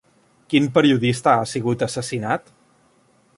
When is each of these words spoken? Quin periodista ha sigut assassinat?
Quin 0.53 0.69
periodista 0.77 1.35
ha 1.41 1.45
sigut 1.51 1.85
assassinat? 1.89 2.51